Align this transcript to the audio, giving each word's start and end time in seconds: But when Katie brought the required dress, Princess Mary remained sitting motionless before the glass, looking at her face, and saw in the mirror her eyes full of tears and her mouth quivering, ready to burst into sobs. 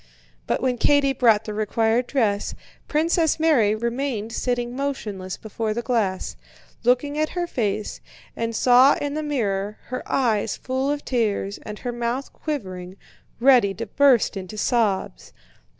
But 0.47 0.63
when 0.63 0.79
Katie 0.79 1.13
brought 1.13 1.45
the 1.45 1.53
required 1.53 2.07
dress, 2.07 2.55
Princess 2.87 3.39
Mary 3.39 3.75
remained 3.75 4.31
sitting 4.33 4.75
motionless 4.75 5.37
before 5.37 5.75
the 5.75 5.83
glass, 5.83 6.35
looking 6.83 7.19
at 7.19 7.37
her 7.37 7.45
face, 7.45 8.01
and 8.35 8.55
saw 8.55 8.95
in 8.95 9.13
the 9.13 9.21
mirror 9.21 9.77
her 9.89 10.01
eyes 10.11 10.57
full 10.57 10.89
of 10.89 11.05
tears 11.05 11.59
and 11.59 11.77
her 11.77 11.91
mouth 11.91 12.33
quivering, 12.33 12.97
ready 13.39 13.75
to 13.75 13.85
burst 13.85 14.35
into 14.35 14.57
sobs. 14.57 15.33